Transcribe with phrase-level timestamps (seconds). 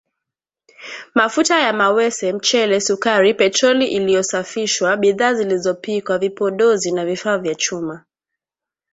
[1.15, 8.05] Mafuta ya mawese, mchele, sukari, petroli iliyosafishwa, bidhaa zilizopikwa, vipodozi na vifaa vya chuma